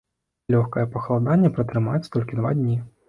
Лёгкае 0.53 0.85
пахаладанне 0.95 1.51
пратрымаецца 1.59 2.11
толькі 2.17 2.41
два 2.41 2.55
дні. 2.63 2.81